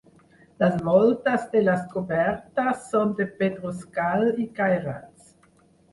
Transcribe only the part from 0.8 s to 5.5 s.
voltes de les cobertes són de pedruscall i cairats.